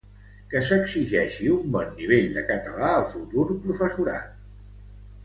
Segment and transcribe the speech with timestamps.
[0.51, 4.33] Que s'exigeixi un bon nivell de català al futur professorat.